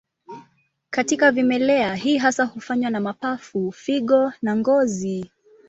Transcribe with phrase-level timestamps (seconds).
[0.89, 5.31] Katika vimelea, hii hasa hufanywa na mapafu, figo na ngozi.